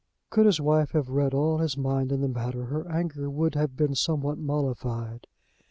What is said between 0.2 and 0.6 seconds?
Could his